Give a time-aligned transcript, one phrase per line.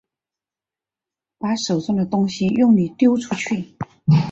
[1.37, 3.75] 把手中的东西用力丟出去